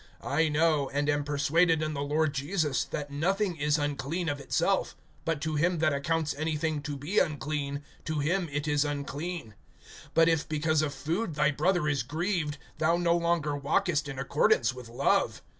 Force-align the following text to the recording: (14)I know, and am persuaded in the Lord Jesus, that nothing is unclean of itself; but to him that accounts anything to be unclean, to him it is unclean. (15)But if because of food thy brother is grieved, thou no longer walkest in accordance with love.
(14)I 0.23 0.51
know, 0.51 0.89
and 0.89 1.07
am 1.07 1.23
persuaded 1.23 1.83
in 1.83 1.93
the 1.93 2.01
Lord 2.01 2.33
Jesus, 2.33 2.85
that 2.85 3.11
nothing 3.11 3.55
is 3.57 3.77
unclean 3.77 4.29
of 4.29 4.39
itself; 4.39 4.95
but 5.25 5.39
to 5.41 5.57
him 5.57 5.77
that 5.77 5.93
accounts 5.93 6.33
anything 6.39 6.81
to 6.81 6.97
be 6.97 7.19
unclean, 7.19 7.83
to 8.05 8.17
him 8.17 8.49
it 8.51 8.67
is 8.67 8.83
unclean. 8.83 9.53
(15)But 10.15 10.27
if 10.27 10.49
because 10.49 10.81
of 10.81 10.91
food 10.95 11.35
thy 11.35 11.51
brother 11.51 11.87
is 11.87 12.01
grieved, 12.01 12.57
thou 12.79 12.97
no 12.97 13.15
longer 13.15 13.55
walkest 13.55 14.09
in 14.09 14.17
accordance 14.17 14.73
with 14.73 14.89
love. 14.89 15.43